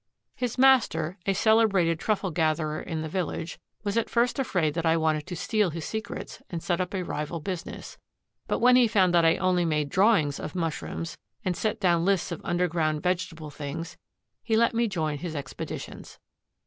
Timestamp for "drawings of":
9.89-10.55